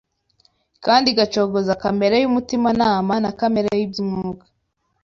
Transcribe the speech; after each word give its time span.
kandi 0.85 1.05
igacogoza 1.13 1.79
kamere 1.81 2.15
y’umutimanama 2.19 3.13
na 3.23 3.31
kamere 3.39 3.69
y’iby’umwuka. 3.79 4.45